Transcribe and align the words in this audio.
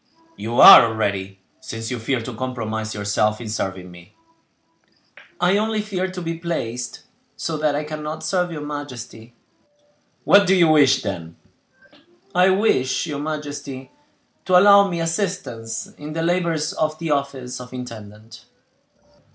"You 0.35 0.59
are 0.59 0.83
already, 0.87 1.37
since 1.59 1.91
you 1.91 1.99
fear 1.99 2.21
to 2.21 2.33
compromise 2.33 2.95
yourself 2.95 3.39
in 3.39 3.49
serving 3.49 3.91
me." 3.91 4.15
"I 5.39 5.57
only 5.57 5.83
fear 5.83 6.07
to 6.09 6.21
be 6.23 6.39
placed 6.39 7.03
so 7.37 7.55
that 7.57 7.75
I 7.75 7.83
cannot 7.83 8.23
serve 8.23 8.51
your 8.51 8.65
majesty." 8.65 9.35
"What 10.23 10.47
do 10.47 10.55
you 10.55 10.69
wish, 10.69 11.03
then?" 11.03 11.35
"I 12.33 12.49
wish 12.49 13.05
your 13.05 13.19
majesty 13.19 13.91
to 14.45 14.57
allow 14.57 14.87
me 14.89 15.01
assistance 15.01 15.93
in 15.99 16.13
the 16.13 16.23
labors 16.23 16.73
of 16.73 16.97
the 16.97 17.11
office 17.11 17.61
of 17.61 17.71
intendant." 17.71 18.45